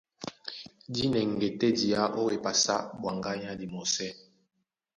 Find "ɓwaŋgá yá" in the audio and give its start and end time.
2.99-3.51